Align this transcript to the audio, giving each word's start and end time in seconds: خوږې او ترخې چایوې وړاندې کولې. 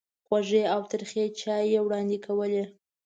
خوږې 0.25 0.63
او 0.73 0.81
ترخې 0.91 1.25
چایوې 1.39 1.79
وړاندې 1.83 2.17
کولې. 2.25 2.63